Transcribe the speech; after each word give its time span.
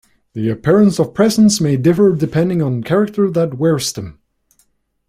The 0.33 0.49
appearance 0.49 0.99
of 0.99 1.13
presents 1.13 1.61
may 1.61 1.77
differ 1.77 2.13
depending 2.13 2.59
on 2.59 2.81
the 2.81 2.87
character 2.87 3.29
that 3.29 3.59
wears 3.59 3.93
them. 3.93 4.17